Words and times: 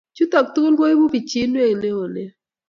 Chutok 0.15 0.47
tugul 0.53 0.75
koibu 0.79 1.05
pichinwek 1.13 1.73
neo 1.81 2.03
nea 2.13 2.31